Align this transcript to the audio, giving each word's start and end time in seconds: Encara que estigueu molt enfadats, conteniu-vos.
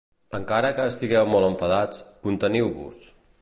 Encara 0.37 0.71
que 0.79 0.87
estigueu 0.93 1.29
molt 1.33 1.49
enfadats, 1.49 2.01
conteniu-vos. 2.25 3.05